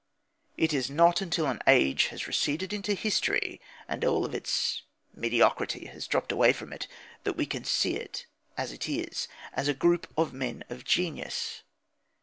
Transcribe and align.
It 0.57 0.73
is 0.73 0.89
not 0.89 1.21
until 1.21 1.45
an 1.45 1.61
age 1.67 2.07
has 2.07 2.25
receded 2.25 2.73
into 2.73 2.95
history, 2.95 3.61
and 3.87 4.03
all 4.03 4.25
its 4.33 4.81
mediocrity 5.13 5.85
has 5.89 6.07
dropped 6.07 6.31
away 6.31 6.53
from 6.53 6.73
it, 6.73 6.87
that 7.23 7.37
we 7.37 7.45
can 7.45 7.63
see 7.63 7.97
it 7.97 8.25
as 8.57 8.71
it 8.71 8.89
is 8.89 9.27
as 9.53 9.67
a 9.67 9.75
group 9.75 10.11
of 10.17 10.33
men 10.33 10.63
of 10.71 10.83
genius. 10.85 11.61